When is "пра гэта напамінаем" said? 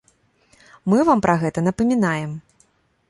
1.25-2.31